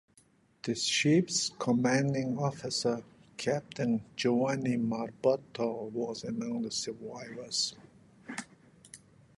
[0.63, 3.03] The ship's commanding officer,
[3.37, 7.75] Captain Giovanni Marabotto, was among the survivors.